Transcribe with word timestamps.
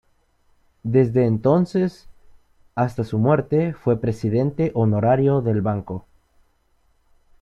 Desde 0.81 1.27
entonces 1.27 2.07
hasta 2.73 3.03
su 3.03 3.19
muerte 3.19 3.75
fue 3.75 4.01
presidente 4.01 4.71
honorario 4.73 5.41
del 5.41 5.61
banco. 5.61 6.07